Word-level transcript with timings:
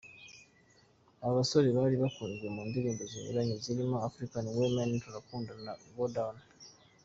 Aba 1.21 1.37
basore 1.39 1.67
bari 1.77 1.95
bakunzwe 2.03 2.45
mu 2.55 2.61
ndirimbo 2.69 3.03
zinyuranye 3.11 3.55
zirimo; 3.63 3.97
African 4.07 4.45
Woman, 4.55 4.89
Turakundana, 5.03 5.71
Go 5.95 6.05
Down 6.15 6.37